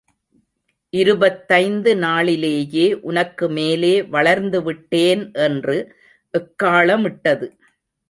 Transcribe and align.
இருபத்தைந்து 0.93 1.91
நாளிலேயே 1.95 2.87
உனக்கு 3.01 3.49
மேலே 3.49 3.93
வளர்ந்துவிட்டேன் 4.01 5.23
என்று 5.47 5.77
எக்காளமிட்டது. 6.33 7.47